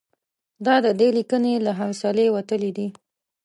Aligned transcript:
دا 0.65 0.75
د 0.85 0.87
دې 0.99 1.09
لیکنې 1.17 1.53
له 1.65 1.71
حوصلې 1.79 2.27
وتلي 2.35 2.71
دي. 2.77 2.87